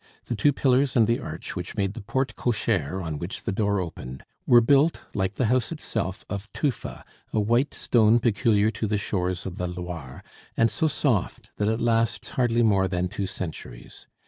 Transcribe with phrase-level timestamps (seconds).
[0.25, 3.79] The two pillars and the arch, which made the porte cochere on which the door
[3.79, 8.97] opened, were built, like the house itself, of tufa, a white stone peculiar to the
[8.97, 10.23] shores of the Loire,
[10.57, 14.07] and so soft that it lasts hardly more than two centuries.